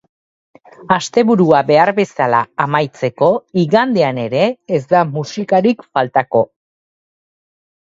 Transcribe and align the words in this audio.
Asteburua 0.93 1.59
behar 1.67 1.91
bezala 1.99 2.39
amaitzeko, 2.65 3.29
igandean 3.65 4.21
ere 4.25 4.43
ez 4.79 4.83
da 4.97 5.05
musikarik 5.21 5.87
faltako. 5.93 6.45